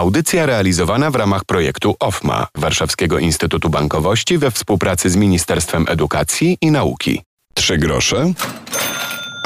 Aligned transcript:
Audycja 0.00 0.46
realizowana 0.46 1.10
w 1.10 1.14
ramach 1.14 1.44
projektu 1.44 1.96
OFMA 2.00 2.46
Warszawskiego 2.54 3.18
Instytutu 3.18 3.70
Bankowości 3.70 4.38
we 4.38 4.50
współpracy 4.50 5.10
z 5.10 5.16
Ministerstwem 5.16 5.84
Edukacji 5.88 6.58
i 6.60 6.70
Nauki. 6.70 7.22
Trzy 7.54 7.78
grosze 7.78 8.32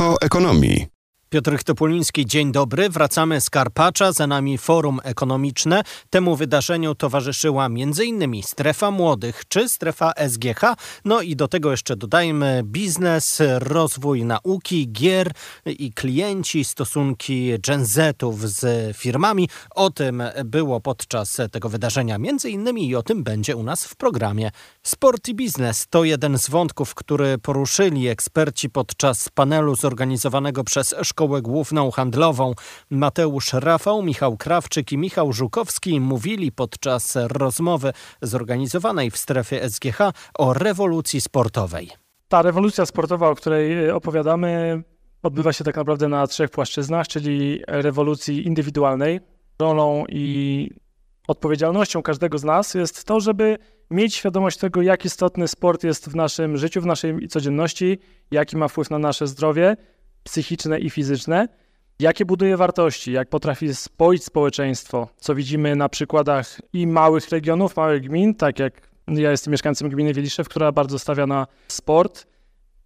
o 0.01 0.17
ekonomii. 0.21 0.94
Piotr 1.35 1.65
Topuliński, 1.65 2.27
dzień 2.27 2.53
dobry. 2.53 2.91
Wracamy 2.91 3.41
z 3.41 3.51
Karpacza, 3.51 4.13
za 4.13 4.27
nami 4.27 4.59
forum 4.59 5.01
ekonomiczne. 5.05 5.83
Temu 6.11 6.37
wydarzeniu 6.37 6.95
towarzyszyła 6.95 7.67
m.in. 7.67 8.43
strefa 8.43 8.91
młodych 8.91 9.43
czy 9.49 9.69
strefa 9.69 10.13
SGH. 10.29 10.61
No 11.05 11.23
i 11.23 11.37
do 11.37 11.49
tego 11.49 11.71
jeszcze 11.71 11.97
dodajmy 11.97 12.63
biznes, 12.65 13.43
rozwój 13.59 14.25
nauki, 14.25 14.93
gier 14.93 15.33
i 15.67 15.93
klienci, 15.93 16.65
stosunki 16.65 17.53
Gen 17.67 17.87
Zetów 17.87 18.51
z 18.51 18.97
firmami. 18.97 19.49
O 19.71 19.91
tym 19.91 20.23
było 20.45 20.81
podczas 20.81 21.37
tego 21.53 21.69
wydarzenia 21.69 22.15
m.in. 22.15 22.79
i 22.79 22.95
o 22.95 23.03
tym 23.03 23.25
będzie 23.25 23.57
u 23.57 23.63
nas 23.63 23.85
w 23.85 23.97
programie. 23.97 24.51
Sport 24.83 25.29
i 25.29 25.35
biznes 25.35 25.87
to 25.91 26.05
jeden 26.05 26.39
z 26.39 26.51
wątków, 26.51 26.95
który 26.95 27.39
poruszyli 27.39 28.09
eksperci 28.09 28.71
podczas 28.71 29.29
panelu 29.29 29.77
zorganizowanego 29.77 30.65
przez 30.65 30.95
Szkołę 31.03 31.24
Szkołę 31.25 31.43
Główną 31.43 31.91
Handlową. 31.91 32.53
Mateusz 32.91 33.53
Rafał, 33.53 34.03
Michał 34.03 34.37
Krawczyk 34.37 34.93
i 34.93 34.99
Michał 34.99 35.33
Żukowski 35.33 36.01
mówili 36.01 36.53
podczas 36.53 37.17
rozmowy 37.17 37.93
zorganizowanej 38.23 39.11
w 39.11 39.17
strefie 39.17 39.71
SGH 39.71 39.99
o 40.39 40.53
rewolucji 40.53 41.21
sportowej. 41.21 41.91
Ta 42.29 42.43
rewolucja 42.43 42.87
sportowa, 42.87 43.29
o 43.29 43.35
której 43.35 43.91
opowiadamy, 43.91 44.83
odbywa 45.23 45.53
się 45.53 45.65
tak 45.65 45.77
naprawdę 45.77 46.09
na 46.09 46.27
trzech 46.27 46.51
płaszczyznach, 46.51 47.09
czyli 47.09 47.63
rewolucji 47.69 48.47
indywidualnej. 48.47 49.21
Rolą 49.59 50.05
i 50.09 50.71
odpowiedzialnością 51.29 52.03
każdego 52.03 52.39
z 52.39 52.45
nas 52.45 52.75
jest 52.75 53.05
to, 53.05 53.21
żeby 53.21 53.59
mieć 53.91 54.15
świadomość 54.15 54.59
tego, 54.59 54.83
jak 54.83 55.05
istotny 55.05 55.49
sport 55.49 55.85
jest 55.85 56.09
w 56.09 56.17
naszym 56.17 56.57
życiu, 56.57 56.81
w 56.81 56.87
naszej 56.87 57.29
codzienności, 57.29 57.99
jaki 58.31 58.57
ma 58.57 58.69
wpływ 58.69 58.91
na 58.91 58.99
nasze 58.99 59.27
zdrowie, 59.27 59.77
psychiczne 60.25 60.79
i 60.79 60.91
fizyczne, 60.91 61.49
jakie 61.99 62.25
buduje 62.25 62.57
wartości, 62.57 63.13
jak 63.13 63.29
potrafi 63.29 63.75
spoić 63.75 64.25
społeczeństwo, 64.25 65.09
co 65.17 65.35
widzimy 65.35 65.77
na 65.77 65.89
przykładach 65.89 66.61
i 66.73 66.87
małych 66.87 67.29
regionów, 67.29 67.77
małych 67.77 68.03
gmin, 68.03 68.35
tak 68.35 68.59
jak 68.59 68.89
ja 69.09 69.31
jestem 69.31 69.51
mieszkańcem 69.51 69.89
gminy 69.89 70.15
Wieliszew, 70.15 70.49
która 70.49 70.73
bardzo 70.73 70.99
stawia 70.99 71.27
na 71.27 71.47
sport 71.69 72.27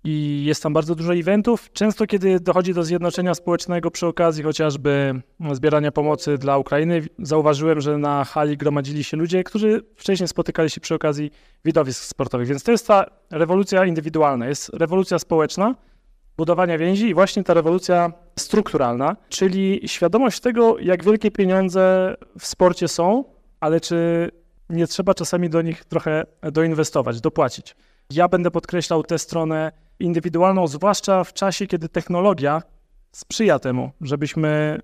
i 0.05 0.44
jest 0.44 0.62
tam 0.62 0.72
bardzo 0.72 0.94
dużo 0.94 1.14
eventów. 1.14 1.72
Często, 1.72 2.06
kiedy 2.06 2.41
dochodzi 2.41 2.75
do 2.75 2.84
zjednoczenia 2.84 3.34
społecznego 3.34 3.91
przy 3.91 4.06
okazji 4.06 4.42
chociażby 4.42 5.22
zbierania 5.53 5.92
pomocy 5.92 6.39
dla 6.39 6.59
Ukrainy, 6.59 7.03
zauważyłem, 7.19 7.81
że 7.81 7.98
na 7.98 8.25
hali 8.25 8.56
gromadzili 8.56 9.05
się 9.05 9.16
ludzie, 9.16 9.44
którzy 9.44 9.83
wcześniej 9.97 10.28
spotykali 10.28 10.70
się 10.70 10.81
przy 10.81 10.94
okazji 10.94 11.31
widowisk 11.64 12.05
sportowych. 12.05 12.48
Więc 12.48 12.62
to 12.62 12.72
jest 12.72 12.86
ta 12.86 13.05
rewolucja 13.31 13.86
indywidualna, 13.86 14.47
jest 14.47 14.69
rewolucja 14.69 15.19
społeczna, 15.19 15.75
budowania 16.39 16.78
więzi 16.78 17.08
i 17.08 17.14
właśnie 17.14 17.44
ta 17.44 17.55
rewolucja 17.55 18.12
strukturalna, 18.39 19.17
czyli 19.28 19.81
świadomość 19.86 20.41
tego, 20.41 20.78
jak 20.78 21.05
wielkie 21.05 21.31
pieniądze 21.31 22.14
w 22.39 22.47
sporcie 22.47 22.89
są, 22.89 23.25
ale 23.61 23.81
czy 23.81 24.31
nie 24.70 24.86
trzeba 24.86 25.14
czasami 25.14 25.50
do 25.50 25.62
nich 25.62 25.84
trochę 25.84 26.25
doinwestować, 26.53 27.20
dopłacić. 27.20 27.77
Ja 28.11 28.28
będę 28.28 28.50
podkreślał 28.50 29.03
tę 29.03 29.19
stronę 29.19 29.72
indywidualną, 30.00 30.66
zwłaszcza 30.66 31.25
w 31.25 31.33
czasie, 31.33 31.66
kiedy 31.66 31.89
technologia 31.89 32.62
sprzyja 33.12 33.59
temu, 33.59 33.91
żebyśmy 34.00 34.81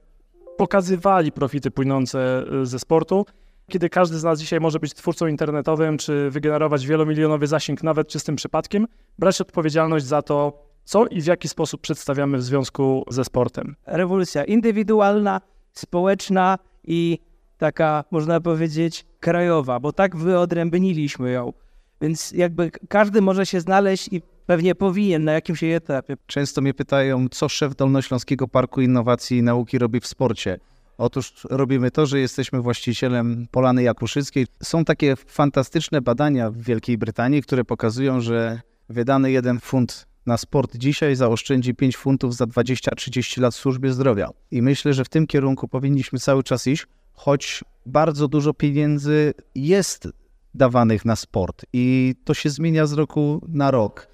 pokazywali 0.56 1.32
profity 1.32 1.70
płynące 1.70 2.44
ze 2.62 2.78
sportu. 2.78 3.26
Kiedy 3.70 3.88
każdy 3.88 4.18
z 4.18 4.24
nas 4.24 4.40
dzisiaj 4.40 4.60
może 4.60 4.78
być 4.78 4.94
twórcą 4.94 5.26
internetowym, 5.26 5.98
czy 5.98 6.30
wygenerować 6.30 6.86
wielomilionowy 6.86 7.46
zasięg 7.46 7.82
nawet 7.82 8.08
czystym 8.08 8.36
przypadkiem, 8.36 8.86
brać 9.18 9.40
odpowiedzialność 9.40 10.04
za 10.04 10.22
to, 10.22 10.64
co 10.84 11.06
i 11.06 11.22
w 11.22 11.26
jaki 11.26 11.48
sposób 11.48 11.80
przedstawiamy 11.80 12.38
w 12.38 12.42
związku 12.42 13.04
ze 13.10 13.24
sportem. 13.24 13.76
Rewolucja 13.86 14.44
indywidualna, 14.44 15.40
społeczna 15.72 16.58
i 16.84 17.18
taka, 17.58 18.04
można 18.10 18.40
powiedzieć, 18.40 19.06
krajowa, 19.20 19.80
bo 19.80 19.92
tak 19.92 20.16
wyodrębniliśmy 20.16 21.30
ją. 21.30 21.52
Więc 22.00 22.32
jakby 22.32 22.70
każdy 22.88 23.22
może 23.22 23.46
się 23.46 23.60
znaleźć 23.60 24.08
i 24.12 24.22
pewnie 24.46 24.74
powinien 24.74 25.24
na 25.24 25.32
jakimś 25.32 25.64
etapie. 25.64 26.16
Często 26.26 26.60
mnie 26.60 26.74
pytają, 26.74 27.28
co 27.28 27.48
szef 27.48 27.76
Dolnośląskiego 27.76 28.48
Parku 28.48 28.80
Innowacji 28.80 29.38
i 29.38 29.42
Nauki 29.42 29.78
robi 29.78 30.00
w 30.00 30.06
sporcie. 30.06 30.58
Otóż 30.98 31.46
robimy 31.50 31.90
to, 31.90 32.06
że 32.06 32.20
jesteśmy 32.20 32.60
właścicielem 32.60 33.46
Polany 33.50 33.82
Jakuszyckiej. 33.82 34.46
Są 34.62 34.84
takie 34.84 35.16
fantastyczne 35.16 36.00
badania 36.00 36.50
w 36.50 36.56
Wielkiej 36.56 36.98
Brytanii, 36.98 37.42
które 37.42 37.64
pokazują, 37.64 38.20
że 38.20 38.60
wydany 38.88 39.30
jeden 39.30 39.60
funt 39.60 40.06
na 40.26 40.36
sport 40.36 40.76
dzisiaj 40.76 41.16
zaoszczędzi 41.16 41.74
5 41.74 41.96
funtów 41.96 42.36
za 42.36 42.44
20-30 42.44 43.40
lat 43.40 43.54
w 43.54 43.58
służbie 43.58 43.92
zdrowia. 43.92 44.30
I 44.50 44.62
myślę, 44.62 44.92
że 44.92 45.04
w 45.04 45.08
tym 45.08 45.26
kierunku 45.26 45.68
powinniśmy 45.68 46.18
cały 46.18 46.42
czas 46.42 46.66
iść, 46.66 46.86
choć 47.12 47.64
bardzo 47.86 48.28
dużo 48.28 48.54
pieniędzy 48.54 49.34
jest 49.54 50.08
dawanych 50.54 51.04
na 51.04 51.16
sport 51.16 51.64
i 51.72 52.14
to 52.24 52.34
się 52.34 52.50
zmienia 52.50 52.86
z 52.86 52.92
roku 52.92 53.40
na 53.48 53.70
rok. 53.70 54.08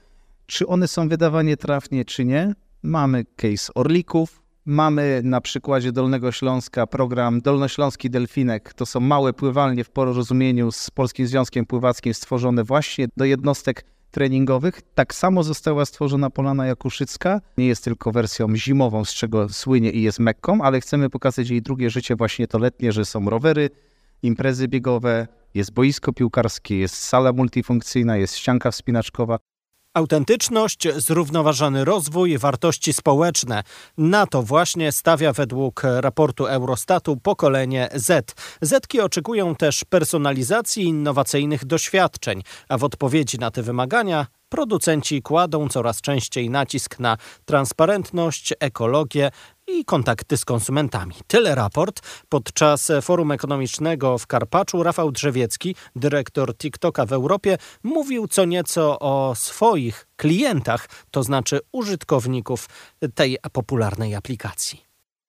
Czy 0.46 0.66
one 0.66 0.88
są 0.88 1.08
wydawane 1.08 1.56
trafnie, 1.56 2.04
czy 2.04 2.24
nie? 2.24 2.54
Mamy 2.82 3.24
case 3.36 3.74
Orlików, 3.74 4.42
mamy 4.66 5.20
na 5.24 5.40
przykładzie 5.40 5.92
Dolnego 5.92 6.32
Śląska 6.32 6.86
program 6.86 7.40
Dolnośląski 7.40 8.10
Delfinek. 8.10 8.74
To 8.74 8.86
są 8.86 9.00
małe 9.00 9.32
pływalnie 9.32 9.84
w 9.84 9.90
porozumieniu 9.90 10.72
z 10.72 10.90
Polskim 10.90 11.26
Związkiem 11.26 11.66
Pływackim 11.66 12.14
stworzone 12.14 12.64
właśnie 12.64 13.08
do 13.16 13.24
jednostek 13.24 13.84
treningowych. 14.10 14.82
Tak 14.94 15.14
samo 15.14 15.42
została 15.42 15.84
stworzona 15.84 16.30
Polana 16.30 16.66
Jakuszycka. 16.66 17.40
Nie 17.58 17.66
jest 17.66 17.84
tylko 17.84 18.12
wersją 18.12 18.56
zimową, 18.56 19.04
z 19.04 19.14
czego 19.14 19.48
słynie 19.48 19.90
i 19.90 20.02
jest 20.02 20.18
mekką, 20.18 20.62
ale 20.62 20.80
chcemy 20.80 21.10
pokazać 21.10 21.50
jej 21.50 21.62
drugie 21.62 21.90
życie, 21.90 22.16
właśnie 22.16 22.46
to 22.46 22.58
letnie, 22.58 22.92
że 22.92 23.04
są 23.04 23.30
rowery, 23.30 23.70
imprezy 24.22 24.68
biegowe, 24.68 25.26
jest 25.54 25.72
boisko 25.72 26.12
piłkarskie, 26.12 26.78
jest 26.78 26.94
sala 26.94 27.32
multifunkcyjna, 27.32 28.16
jest 28.16 28.36
ścianka 28.36 28.70
wspinaczkowa. 28.70 29.38
Autentyczność, 29.94 30.88
zrównoważony 30.96 31.84
rozwój, 31.84 32.38
wartości 32.38 32.92
społeczne. 32.92 33.62
Na 33.98 34.26
to 34.26 34.42
właśnie 34.42 34.92
stawia 34.92 35.32
według 35.32 35.82
raportu 36.00 36.46
Eurostatu 36.46 37.16
pokolenie 37.16 37.88
Z. 37.94 38.34
Zetki 38.60 39.00
oczekują 39.00 39.54
też 39.54 39.84
personalizacji 39.84 40.84
innowacyjnych 40.84 41.64
doświadczeń, 41.64 42.42
a 42.68 42.78
w 42.78 42.84
odpowiedzi 42.84 43.38
na 43.38 43.50
te 43.50 43.62
wymagania 43.62 44.26
producenci 44.50 45.22
kładą 45.22 45.68
coraz 45.68 46.00
częściej 46.00 46.50
nacisk 46.50 46.98
na 46.98 47.16
transparentność, 47.44 48.54
ekologię 48.60 49.30
i 49.66 49.84
kontakty 49.84 50.36
z 50.36 50.44
konsumentami. 50.44 51.14
Tyle 51.26 51.54
raport. 51.54 52.00
Podczas 52.28 52.92
forum 53.02 53.30
ekonomicznego 53.30 54.18
w 54.18 54.26
Karpaczu 54.26 54.82
Rafał 54.82 55.12
Drzewiecki, 55.12 55.74
dyrektor 55.96 56.56
TikToka 56.56 57.06
w 57.06 57.12
Europie, 57.12 57.58
mówił 57.82 58.28
co 58.28 58.44
nieco 58.44 58.98
o 58.98 59.34
swoich 59.36 60.06
klientach, 60.16 60.88
to 61.10 61.22
znaczy 61.22 61.60
użytkowników 61.72 62.68
tej 63.14 63.38
popularnej 63.52 64.14
aplikacji. 64.14 64.80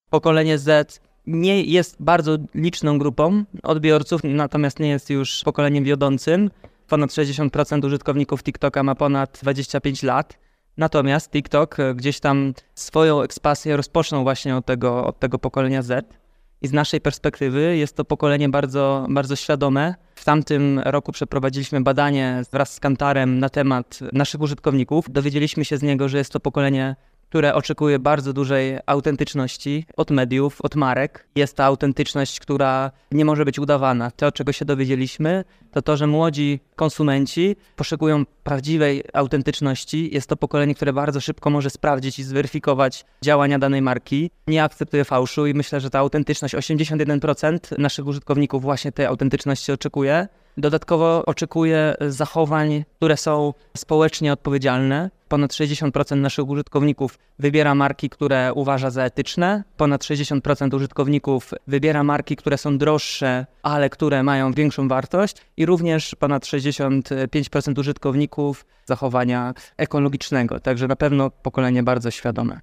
Pokolenie 0.10 0.58
Z 0.58 1.00
nie 1.28 1.64
jest 1.64 1.96
bardzo 2.00 2.38
liczną 2.56 2.98
grupą 2.98 3.44
odbiorców, 3.64 4.22
natomiast 4.24 4.80
nie 4.80 4.90
jest 4.90 5.10
już 5.10 5.42
pokoleniem 5.44 5.84
wiodącym. 5.84 6.50
Ponad 6.92 7.10
60% 7.10 7.86
użytkowników 7.86 8.44
TikToka 8.44 8.84
ma 8.84 8.96
ponad 8.96 9.40
25 9.42 10.04
lat. 10.04 10.38
Natomiast 10.78 11.32
TikTok 11.32 11.80
e, 11.80 11.96
gdzieś 11.96 12.20
tam 12.20 12.54
swoją 12.76 13.22
ekspansję 13.22 13.78
rozpoczął 13.78 14.24
właśnie 14.24 14.56
od 14.56 14.66
tego, 14.66 15.06
od 15.06 15.20
tego 15.20 15.40
pokolenia 15.40 15.82
Z. 15.82 16.16
I 16.62 16.68
z 16.68 16.74
naszej 16.74 17.02
perspektywy 17.02 17.78
jest 17.78 17.96
to 17.96 18.06
pokolenie 18.06 18.50
bardzo, 18.50 19.06
bardzo 19.10 19.36
świadome. 19.36 19.96
W 20.16 20.26
tamtym 20.26 20.80
roku 20.80 21.12
przeprowadziliśmy 21.12 21.82
badanie 21.82 22.42
wraz 22.52 22.74
z 22.74 22.80
Kantarem 22.80 23.40
na 23.40 23.50
temat 23.50 24.00
naszych 24.14 24.42
użytkowników. 24.42 25.06
Dowiedzieliśmy 25.10 25.66
się 25.66 25.78
z 25.78 25.82
niego, 25.82 26.10
że 26.10 26.18
jest 26.18 26.34
to 26.34 26.40
pokolenie 26.40 26.96
które 27.32 27.54
oczekuje 27.54 28.00
bardzo 28.00 28.34
dużej 28.34 28.80
autentyczności 28.86 29.86
od 29.98 30.12
mediów, 30.12 30.62
od 30.62 30.76
marek. 30.76 31.28
Jest 31.36 31.58
to 31.58 31.64
autentyczność, 31.64 32.40
która 32.40 32.92
nie 33.12 33.26
może 33.26 33.46
być 33.46 33.60
udawana. 33.60 34.12
To, 34.12 34.32
czego 34.32 34.52
się 34.52 34.66
dowiedzieliśmy, 34.66 35.44
to 35.72 35.82
to, 35.82 35.98
że 35.98 36.08
młodzi 36.08 36.60
konsumenci 36.76 37.56
poszukują 37.76 38.26
prawdziwej 38.44 39.04
autentyczności. 39.14 40.14
Jest 40.14 40.30
to 40.30 40.38
pokolenie, 40.38 40.76
które 40.76 40.94
bardzo 40.94 41.22
szybko 41.22 41.50
może 41.50 41.70
sprawdzić 41.70 42.20
i 42.20 42.24
zweryfikować 42.24 43.06
działania 43.22 43.60
danej 43.60 43.82
marki. 43.82 44.32
Nie 44.48 44.64
akceptuje 44.64 45.06
fałszu 45.06 45.48
i 45.48 45.54
myślę, 45.54 45.80
że 45.80 45.90
ta 45.90 46.00
autentyczność, 46.00 46.56
81% 46.56 47.60
naszych 47.78 48.08
użytkowników 48.08 48.62
właśnie 48.62 48.92
tej 48.92 49.06
autentyczności 49.06 49.72
oczekuje. 49.72 50.28
Dodatkowo 50.58 51.26
oczekuje 51.26 51.96
zachowań, 52.08 52.84
które 52.98 53.18
są 53.18 53.54
społecznie 53.78 54.34
odpowiedzialne 54.34 55.10
ponad 55.32 55.52
60% 55.52 56.16
naszych 56.16 56.50
użytkowników 56.50 57.20
wybiera 57.40 57.76
marki, 57.76 58.10
które 58.10 58.54
uważa 58.54 58.90
za 58.90 59.04
etyczne, 59.04 59.64
ponad 59.78 60.04
60% 60.04 60.76
użytkowników 60.76 61.52
wybiera 61.68 62.04
marki, 62.04 62.36
które 62.36 62.58
są 62.58 62.78
droższe, 62.78 63.46
ale 63.64 63.90
które 63.90 64.24
mają 64.24 64.52
większą 64.54 64.88
wartość 64.88 65.36
i 65.58 65.66
również 65.66 66.16
ponad 66.16 66.44
65% 66.44 67.80
użytkowników 67.80 68.66
zachowania 68.86 69.54
ekologicznego. 69.78 70.60
Także 70.60 70.88
na 70.88 70.96
pewno 70.96 71.30
pokolenie 71.30 71.84
bardzo 71.84 72.12
świadome. 72.12 72.60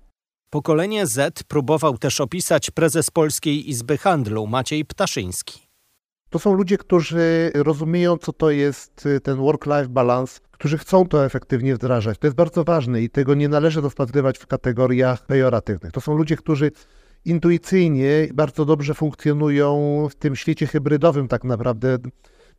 Pokolenie 0.50 1.06
Z 1.06 1.42
próbował 1.42 1.98
też 1.98 2.20
opisać 2.20 2.70
prezes 2.70 3.10
Polskiej 3.10 3.70
Izby 3.70 3.98
Handlu 3.98 4.46
Maciej 4.46 4.84
Ptaszyński. 4.84 5.67
To 6.30 6.38
są 6.38 6.54
ludzie, 6.54 6.78
którzy 6.78 7.50
rozumieją, 7.54 8.18
co 8.18 8.32
to 8.32 8.50
jest 8.50 9.06
y, 9.06 9.20
ten 9.20 9.36
work-life 9.36 9.88
balance, 9.88 10.40
którzy 10.50 10.78
chcą 10.78 11.06
to 11.06 11.24
efektywnie 11.24 11.74
wdrażać. 11.74 12.18
To 12.18 12.26
jest 12.26 12.36
bardzo 12.36 12.64
ważne 12.64 13.02
i 13.02 13.10
tego 13.10 13.34
nie 13.34 13.48
należy 13.48 13.80
rozpatrywać 13.80 14.38
w 14.38 14.46
kategoriach 14.46 15.26
pejoratywnych. 15.26 15.92
To 15.92 16.00
są 16.00 16.16
ludzie, 16.16 16.36
którzy 16.36 16.70
intuicyjnie 17.24 18.28
bardzo 18.34 18.64
dobrze 18.64 18.94
funkcjonują 18.94 20.06
w 20.10 20.14
tym 20.14 20.36
świecie 20.36 20.66
hybrydowym, 20.66 21.28
tak 21.28 21.44
naprawdę 21.44 21.98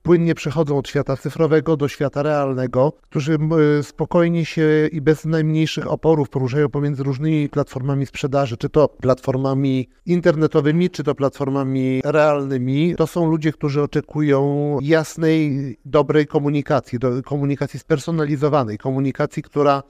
płynnie 0.04 0.36
przechodzą 0.36 0.78
od 0.78 0.88
świata 0.88 1.18
cyfrowego 1.18 1.78
do 1.78 1.88
świata 1.88 2.24
realnego, 2.24 2.94
którzy 3.02 3.38
spokojnie 3.82 4.46
się 4.46 4.88
i 4.92 5.02
bez 5.02 5.26
najmniejszych 5.26 5.92
oporów 5.92 6.30
poruszają 6.30 6.70
pomiędzy 6.70 7.04
różnymi 7.04 7.50
platformami 7.50 8.06
sprzedaży, 8.06 8.58
czy 8.58 8.70
to 8.70 8.88
platformami 8.88 9.90
internetowymi, 10.06 10.90
czy 10.90 11.04
to 11.04 11.16
platformami 11.16 12.02
realnymi. 12.06 12.96
To 12.96 13.08
są 13.08 13.32
ludzie, 13.32 13.52
którzy 13.52 13.82
oczekują 13.82 14.78
jasnej, 14.82 15.78
dobrej 15.86 16.28
komunikacji, 16.28 17.00
do 17.00 17.24
komunikacji 17.24 17.80
spersonalizowanej, 17.80 18.78
komunikacji, 18.78 19.44
która 19.44 19.84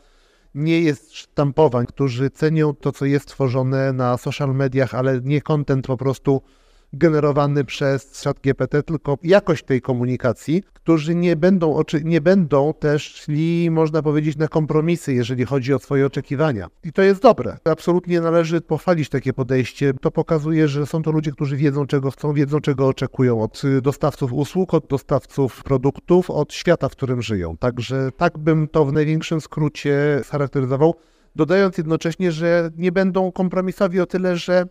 nie 0.56 0.82
jest 0.82 1.14
sztampowań, 1.14 1.86
którzy 1.86 2.30
cenią 2.30 2.74
to, 2.74 2.92
co 2.92 3.06
jest 3.06 3.26
tworzone 3.26 3.94
na 3.94 4.18
social 4.18 4.56
mediach, 4.56 4.96
ale 4.96 5.22
nie 5.22 5.42
content 5.42 5.88
po 5.88 5.98
prostu 5.98 6.42
generowany 6.94 7.65
przez 7.65 8.24
chat 8.24 8.39
GPT, 8.39 8.83
tylko 8.83 9.18
jakość 9.24 9.63
tej 9.63 9.81
komunikacji, 9.81 10.63
którzy 10.74 11.15
nie 11.15 11.36
będą, 11.36 11.81
nie 12.03 12.21
będą 12.21 12.74
też 12.74 13.03
szli, 13.03 13.71
można 13.71 14.01
powiedzieć, 14.01 14.38
na 14.38 14.47
kompromisy, 14.47 15.13
jeżeli 15.13 15.45
chodzi 15.45 15.74
o 15.74 15.80
swoje 15.80 16.06
oczekiwania. 16.06 16.68
I 16.83 16.91
to 16.91 17.01
jest 17.01 17.21
dobre. 17.21 17.57
Absolutnie 17.63 18.21
należy 18.21 18.62
pochwalić 18.62 19.09
takie 19.09 19.33
podejście. 19.33 19.94
To 20.01 20.12
pokazuje, 20.12 20.68
że 20.68 20.86
są 20.86 21.01
to 21.01 21.12
ludzie, 21.12 21.31
którzy 21.31 21.57
wiedzą, 21.57 21.88
czego 21.88 22.12
chcą, 22.12 22.33
wiedzą, 22.33 22.59
czego 22.59 22.88
oczekują 22.88 23.41
od 23.41 23.62
dostawców 23.81 24.33
usług, 24.33 24.74
od 24.74 24.88
dostawców 24.88 25.63
produktów, 25.63 26.30
od 26.30 26.53
świata, 26.53 26.89
w 26.89 26.91
którym 26.91 27.21
żyją. 27.21 27.57
Także 27.57 28.09
tak 28.18 28.38
bym 28.38 28.68
to 28.68 28.86
w 28.86 28.94
największym 28.94 29.41
skrócie 29.41 30.21
charakteryzował, 30.30 30.95
dodając 31.36 31.77
jednocześnie, 31.77 32.31
że 32.31 32.69
nie 32.77 32.91
będą 32.91 33.31
kompromisowi 33.31 34.00
o 34.00 34.06
tyle, 34.06 34.38
że 34.38 34.65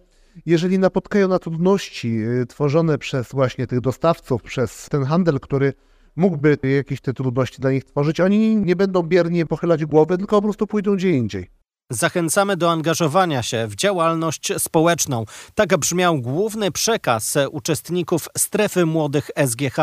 jeżeli 0.46 0.78
napotkają 0.78 1.28
na 1.28 1.38
trudności 1.38 2.22
y, 2.22 2.46
tworzone 2.46 2.98
przez 2.98 3.28
właśnie 3.32 3.66
tych 3.66 3.80
dostawców, 3.80 4.42
przez 4.42 4.88
ten 4.88 5.04
handel, 5.04 5.40
który 5.40 5.72
mógłby 6.16 6.58
jakieś 6.76 7.00
te 7.00 7.12
trudności 7.12 7.62
dla 7.62 7.72
nich 7.72 7.84
tworzyć, 7.84 8.20
oni 8.20 8.56
nie 8.56 8.76
będą 8.76 9.02
biernie 9.02 9.46
pochylać 9.46 9.84
głowy, 9.84 10.18
tylko 10.18 10.36
po 10.36 10.42
prostu 10.42 10.66
pójdą 10.66 10.96
gdzie 10.96 11.10
indziej. 11.10 11.57
Zachęcamy 11.90 12.56
do 12.56 12.70
angażowania 12.70 13.42
się 13.42 13.66
w 13.66 13.74
działalność 13.74 14.52
społeczną. 14.58 15.24
Tak 15.54 15.76
brzmiał 15.76 16.20
główny 16.20 16.70
przekaz 16.70 17.34
uczestników 17.50 18.28
strefy 18.38 18.86
młodych 18.86 19.30
SGH. 19.46 19.76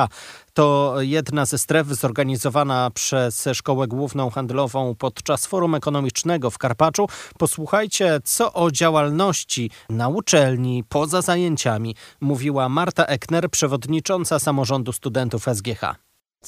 To 0.53 0.95
jedna 0.99 1.45
ze 1.45 1.57
stref 1.57 1.87
zorganizowana 1.87 2.91
przez 2.93 3.47
Szkołę 3.53 3.87
Główną 3.87 4.29
Handlową 4.29 4.95
podczas 4.95 5.45
Forum 5.45 5.75
Ekonomicznego 5.75 6.51
w 6.51 6.57
Karpaczu. 6.57 7.07
Posłuchajcie, 7.37 8.19
co 8.23 8.53
o 8.53 8.71
działalności 8.71 9.71
na 9.89 10.09
uczelni, 10.09 10.83
poza 10.89 11.21
zajęciami, 11.21 11.95
mówiła 12.21 12.69
Marta 12.69 13.05
Ekner, 13.05 13.49
przewodnicząca 13.49 14.39
samorządu 14.39 14.91
studentów 14.91 15.45
SGH. 15.53 15.95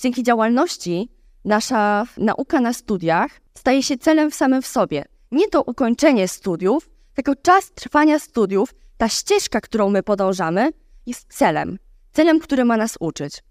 Dzięki 0.01 0.23
działalności 0.23 1.09
nasza 1.45 2.05
nauka 2.17 2.61
na 2.61 2.73
studiach 2.73 3.31
staje 3.57 3.83
się 3.83 3.97
celem 3.97 4.31
w 4.31 4.35
samym 4.35 4.61
w 4.61 4.67
sobie– 4.67 5.05
nie 5.31 5.47
to 5.47 5.61
ukończenie 5.61 6.27
studiów, 6.27 6.89
tylko 7.13 7.35
czas 7.35 7.71
trwania 7.71 8.19
studiów, 8.19 8.75
ta 8.97 9.09
ścieżka, 9.09 9.61
którą 9.61 9.89
my 9.89 10.03
podążamy, 10.03 10.71
jest 11.05 11.33
celem. 11.33 11.77
Celem, 12.11 12.39
który 12.39 12.65
ma 12.65 12.77
nas 12.77 12.97
uczyć. 12.99 13.43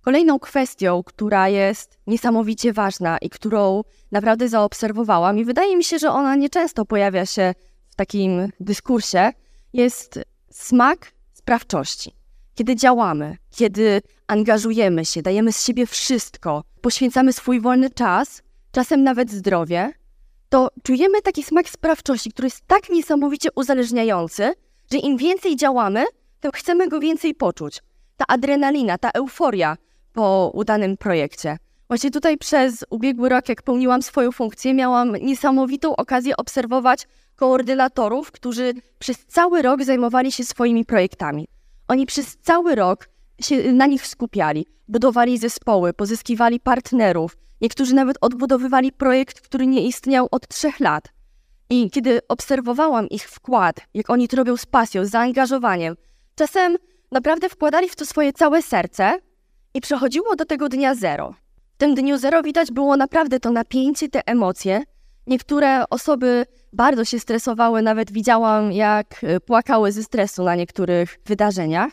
Kolejną 0.00 0.38
kwestią, 0.38 1.02
która 1.02 1.48
jest 1.48 1.98
niesamowicie 2.06 2.72
ważna 2.72 3.18
i 3.18 3.30
którą 3.30 3.82
naprawdę 4.10 4.48
zaobserwowałam, 4.48 5.38
i 5.38 5.44
wydaje 5.44 5.76
mi 5.76 5.84
się, 5.84 5.98
że 5.98 6.10
ona 6.10 6.36
nieczęsto 6.36 6.84
pojawia 6.84 7.26
się 7.26 7.54
w 7.90 7.94
takim 7.96 8.52
dyskursie, 8.60 9.32
jest 9.72 10.18
smak 10.50 11.12
sprawczości. 11.32 12.14
Kiedy 12.54 12.76
działamy, 12.76 13.36
kiedy 13.50 14.02
angażujemy 14.26 15.04
się, 15.04 15.22
dajemy 15.22 15.52
z 15.52 15.64
siebie 15.64 15.86
wszystko, 15.86 16.64
poświęcamy 16.80 17.32
swój 17.32 17.60
wolny 17.60 17.90
czas, 17.90 18.42
czasem 18.72 19.02
nawet 19.02 19.30
zdrowie, 19.30 19.92
to 20.52 20.68
czujemy 20.82 21.22
taki 21.22 21.42
smak 21.42 21.68
sprawczości, 21.68 22.30
który 22.30 22.46
jest 22.46 22.66
tak 22.66 22.90
niesamowicie 22.90 23.48
uzależniający, 23.54 24.52
że 24.92 24.98
im 24.98 25.16
więcej 25.16 25.56
działamy, 25.56 26.04
tym 26.40 26.52
chcemy 26.52 26.88
go 26.88 27.00
więcej 27.00 27.34
poczuć. 27.34 27.82
Ta 28.16 28.24
adrenalina, 28.28 28.98
ta 28.98 29.10
euforia 29.10 29.76
po 30.12 30.50
udanym 30.54 30.96
projekcie. 30.96 31.56
Właśnie 31.88 32.10
tutaj 32.10 32.38
przez 32.38 32.84
ubiegły 32.90 33.28
rok, 33.28 33.48
jak 33.48 33.62
pełniłam 33.62 34.02
swoją 34.02 34.32
funkcję, 34.32 34.74
miałam 34.74 35.16
niesamowitą 35.16 35.96
okazję 35.96 36.36
obserwować 36.36 37.06
koordynatorów, 37.36 38.32
którzy 38.32 38.72
przez 38.98 39.26
cały 39.26 39.62
rok 39.62 39.84
zajmowali 39.84 40.32
się 40.32 40.44
swoimi 40.44 40.84
projektami. 40.84 41.48
Oni 41.88 42.06
przez 42.06 42.36
cały 42.36 42.74
rok 42.74 43.08
się 43.40 43.72
na 43.72 43.86
nich 43.86 44.06
skupiali, 44.06 44.66
budowali 44.88 45.38
zespoły, 45.38 45.92
pozyskiwali 45.92 46.60
partnerów, 46.60 47.36
Niektórzy 47.62 47.94
nawet 47.94 48.16
odbudowywali 48.20 48.92
projekt, 48.92 49.40
który 49.40 49.66
nie 49.66 49.86
istniał 49.86 50.28
od 50.30 50.48
trzech 50.48 50.80
lat. 50.80 51.08
I 51.70 51.90
kiedy 51.90 52.20
obserwowałam 52.28 53.08
ich 53.08 53.30
wkład, 53.30 53.76
jak 53.94 54.10
oni 54.10 54.28
to 54.28 54.36
robią 54.36 54.56
z 54.56 54.66
pasją, 54.66 55.04
z 55.04 55.10
zaangażowaniem, 55.10 55.94
czasem 56.34 56.76
naprawdę 57.12 57.48
wkładali 57.48 57.88
w 57.88 57.96
to 57.96 58.06
swoje 58.06 58.32
całe 58.32 58.62
serce 58.62 59.18
i 59.74 59.80
przechodziło 59.80 60.36
do 60.36 60.44
tego 60.44 60.68
dnia 60.68 60.94
zero. 60.94 61.34
W 61.74 61.76
tym 61.76 61.94
dniu 61.94 62.18
zero 62.18 62.42
widać 62.42 62.72
było 62.72 62.96
naprawdę 62.96 63.40
to 63.40 63.50
napięcie, 63.50 64.08
te 64.08 64.26
emocje. 64.26 64.82
Niektóre 65.26 65.88
osoby 65.90 66.46
bardzo 66.72 67.04
się 67.04 67.20
stresowały, 67.20 67.82
nawet 67.82 68.12
widziałam, 68.12 68.72
jak 68.72 69.24
e, 69.24 69.40
płakały 69.40 69.92
ze 69.92 70.02
stresu 70.02 70.44
na 70.44 70.54
niektórych 70.54 71.18
wydarzeniach. 71.26 71.92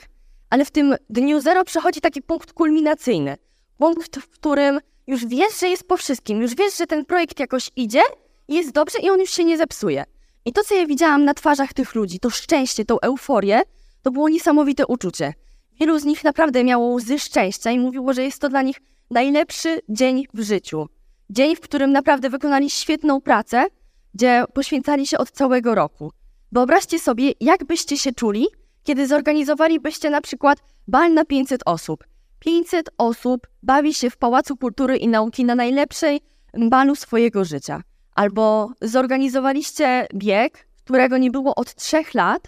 Ale 0.50 0.66
w 0.66 0.72
tym 0.72 0.96
dniu 1.10 1.42
zero 1.42 1.64
przechodzi 1.64 2.02
taki 2.02 2.22
punkt 2.22 2.54
kulminacyjny. 2.54 3.38
Punkt, 3.78 4.20
w 4.20 4.30
którym 4.30 4.80
już 5.08 5.26
wiesz, 5.26 5.60
że 5.60 5.68
jest 5.68 5.88
po 5.88 5.98
wszystkim, 5.98 6.42
już 6.42 6.56
wiesz, 6.56 6.78
że 6.78 6.88
ten 6.88 7.06
projekt 7.06 7.40
jakoś 7.40 7.72
idzie, 7.76 8.02
jest 8.48 8.72
dobrze 8.72 9.00
i 9.00 9.10
on 9.10 9.20
już 9.20 9.32
się 9.32 9.46
nie 9.46 9.58
zepsuje. 9.58 10.04
I 10.46 10.54
to, 10.54 10.64
co 10.64 10.76
ja 10.76 10.86
widziałam 10.86 11.26
na 11.26 11.34
twarzach 11.34 11.74
tych 11.74 11.96
ludzi, 11.96 12.20
to 12.20 12.30
szczęście, 12.30 12.86
tą 12.86 13.00
euforię, 13.00 13.62
to 14.02 14.12
było 14.12 14.30
niesamowite 14.30 14.88
uczucie. 14.88 15.34
Wielu 15.80 16.00
z 16.00 16.06
nich 16.06 16.24
naprawdę 16.24 16.64
miało 16.64 16.94
łzy 16.94 17.20
szczęścia 17.20 17.72
i 17.72 17.80
mówiło, 17.80 18.14
że 18.14 18.24
jest 18.24 18.42
to 18.42 18.50
dla 18.50 18.62
nich 18.62 18.82
najlepszy 19.12 19.82
dzień 19.90 20.26
w 20.34 20.42
życiu. 20.42 20.88
Dzień, 21.30 21.56
w 21.56 21.60
którym 21.60 21.92
naprawdę 21.92 22.30
wykonali 22.30 22.70
świetną 22.70 23.22
pracę, 23.22 23.66
gdzie 24.14 24.44
poświęcali 24.54 25.08
się 25.08 25.18
od 25.18 25.32
całego 25.32 25.76
roku. 25.76 26.12
Wyobraźcie 26.52 27.00
sobie, 27.00 27.34
jak 27.40 27.66
byście 27.66 27.98
się 27.98 28.14
czuli, 28.14 28.48
kiedy 28.90 29.08
zorganizowalibyście 29.08 30.10
na 30.10 30.22
przykład 30.22 30.60
bal 30.88 31.14
na 31.14 31.26
500 31.26 31.62
osób. 31.66 32.04
500 32.40 32.90
osób 32.98 33.48
bawi 33.64 33.94
się 33.94 34.10
w 34.10 34.18
Pałacu 34.18 34.58
Kultury 34.58 34.98
i 34.98 35.08
Nauki 35.08 35.46
na 35.46 35.56
najlepszej 35.56 36.22
balu 36.70 36.96
swojego 36.96 37.46
życia. 37.46 37.82
Albo 38.16 38.72
zorganizowaliście 38.82 40.08
bieg, 40.14 40.68
którego 40.86 41.18
nie 41.18 41.32
było 41.32 41.56
od 41.56 41.76
trzech 41.76 42.14
lat, 42.14 42.42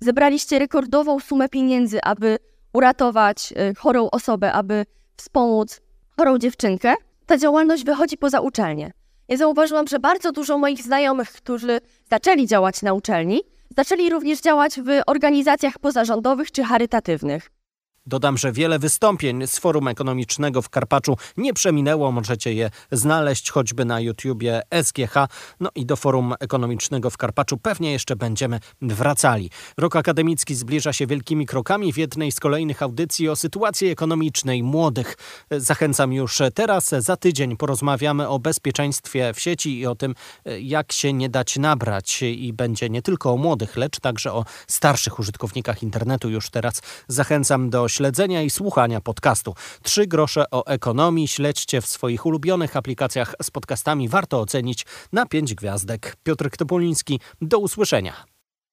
zebraliście 0.00 0.58
rekordową 0.58 1.20
sumę 1.20 1.48
pieniędzy, 1.48 1.98
aby 2.02 2.38
uratować 2.72 3.52
y, 3.70 3.74
chorą 3.74 4.10
osobę, 4.10 4.52
aby 4.52 4.86
wspomóc 5.16 5.80
chorą 6.16 6.38
dziewczynkę. 6.38 6.94
Ta 7.26 7.38
działalność 7.38 7.84
wychodzi 7.84 8.16
poza 8.18 8.40
uczelnię. 8.40 8.92
Ja 9.28 9.36
zauważyłam, 9.36 9.86
że 9.86 9.98
bardzo 9.98 10.32
dużo 10.32 10.58
moich 10.58 10.82
znajomych, 10.82 11.32
którzy 11.32 11.80
zaczęli 12.10 12.46
działać 12.46 12.82
na 12.82 12.92
uczelni, 12.92 13.40
zaczęli 13.76 14.10
również 14.10 14.40
działać 14.40 14.80
w 14.80 15.00
organizacjach 15.06 15.78
pozarządowych 15.78 16.52
czy 16.52 16.64
charytatywnych. 16.64 17.59
Dodam, 18.06 18.38
że 18.38 18.52
wiele 18.52 18.78
wystąpień 18.78 19.46
z 19.46 19.58
Forum 19.58 19.88
Ekonomicznego 19.88 20.62
w 20.62 20.68
Karpaczu 20.68 21.16
nie 21.36 21.54
przeminęło. 21.54 22.12
Możecie 22.12 22.54
je 22.54 22.70
znaleźć 22.92 23.50
choćby 23.50 23.84
na 23.84 24.00
YouTubie 24.00 24.62
SGH. 24.82 25.14
No 25.60 25.70
i 25.74 25.86
do 25.86 25.96
Forum 25.96 26.34
Ekonomicznego 26.40 27.10
w 27.10 27.16
Karpaczu 27.16 27.58
pewnie 27.58 27.92
jeszcze 27.92 28.16
będziemy 28.16 28.60
wracali. 28.82 29.50
Rok 29.76 29.96
akademicki 29.96 30.54
zbliża 30.54 30.92
się 30.92 31.06
wielkimi 31.06 31.46
krokami. 31.46 31.92
W 31.92 31.96
jednej 31.96 32.32
z 32.32 32.40
kolejnych 32.40 32.82
audycji 32.82 33.28
o 33.28 33.36
sytuacji 33.36 33.88
ekonomicznej 33.88 34.62
młodych 34.62 35.16
zachęcam 35.50 36.12
już 36.12 36.38
teraz. 36.54 36.88
Za 36.98 37.16
tydzień 37.16 37.56
porozmawiamy 37.56 38.28
o 38.28 38.38
bezpieczeństwie 38.38 39.32
w 39.34 39.40
sieci 39.40 39.78
i 39.78 39.86
o 39.86 39.94
tym, 39.94 40.14
jak 40.60 40.92
się 40.92 41.12
nie 41.12 41.28
dać 41.28 41.56
nabrać. 41.56 42.22
I 42.22 42.52
będzie 42.52 42.90
nie 42.90 43.02
tylko 43.02 43.32
o 43.32 43.36
młodych, 43.36 43.76
lecz 43.76 44.00
także 44.00 44.32
o 44.32 44.44
starszych 44.66 45.18
użytkownikach 45.18 45.82
internetu. 45.82 46.30
Już 46.30 46.50
teraz 46.50 46.82
zachęcam 47.08 47.70
do 47.70 47.89
śledzenia 47.90 48.42
i 48.42 48.50
słuchania 48.50 49.00
podcastu. 49.00 49.54
Trzy 49.82 50.06
grosze 50.06 50.44
o 50.50 50.66
ekonomii 50.66 51.28
śledźcie 51.28 51.80
w 51.80 51.86
swoich 51.86 52.26
ulubionych 52.26 52.76
aplikacjach 52.76 53.34
z 53.42 53.50
podcastami. 53.50 54.08
Warto 54.08 54.40
ocenić 54.40 54.86
na 55.12 55.26
pięć 55.26 55.54
gwiazdek. 55.54 56.16
Piotr 56.22 56.50
Topoliński, 56.50 57.20
do 57.40 57.58
usłyszenia. 57.58 58.24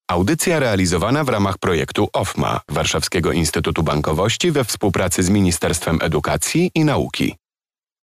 Audycja 0.08 0.60
realizowana 0.60 1.24
w 1.24 1.30
ramach 1.30 1.58
projektu 1.58 2.08
OFMA 2.14 2.62
Warszawskiego 2.70 3.32
Instytutu 3.32 3.84
Bankowości 3.84 4.52
we 4.52 4.64
współpracy 4.64 5.24
z 5.24 5.30
Ministerstwem 5.30 6.00
Edukacji 6.02 6.72
i 6.76 6.86
Nauki. 6.86 7.36